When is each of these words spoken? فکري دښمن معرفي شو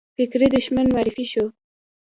فکري 0.15 0.47
دښمن 0.55 0.85
معرفي 0.93 1.25
شو 1.31 1.43